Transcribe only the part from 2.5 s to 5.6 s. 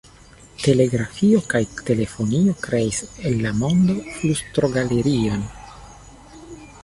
kreis el la mondo flustrogalerion.